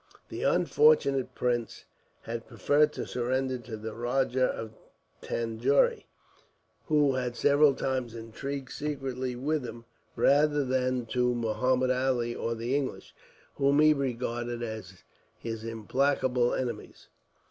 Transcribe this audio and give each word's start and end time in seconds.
The 0.29 0.41
unfortunate 0.41 1.35
prince 1.35 1.85
had 2.23 2.47
preferred 2.47 2.91
to 2.93 3.05
surrender 3.05 3.59
to 3.59 3.77
the 3.77 3.93
Rajah 3.93 4.47
of 4.47 4.71
Tanjore, 5.21 6.05
who 6.87 7.13
had 7.13 7.35
several 7.35 7.75
times 7.75 8.15
intrigued 8.15 8.71
secretly 8.71 9.35
with 9.35 9.63
him, 9.63 9.85
rather 10.15 10.65
than 10.65 11.05
to 11.11 11.35
Muhammud 11.35 11.91
Ali 11.91 12.33
or 12.33 12.55
the 12.55 12.75
English, 12.75 13.13
whom 13.57 13.79
he 13.79 13.93
regarded 13.93 14.63
as 14.63 15.03
his 15.37 15.63
implacable 15.63 16.51
enemies. 16.55 17.07